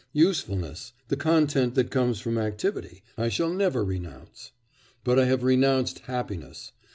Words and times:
Usefulness, 0.13 0.93
the 1.09 1.15
content 1.15 1.75
that 1.75 1.91
comes 1.91 2.19
from 2.19 2.39
activity, 2.39 3.03
I 3.19 3.29
shall 3.29 3.53
never 3.53 3.85
renounce; 3.85 4.51
but 5.03 5.19
I 5.19 5.25
have 5.25 5.43
renounced 5.43 5.99
happiness. 5.99 6.71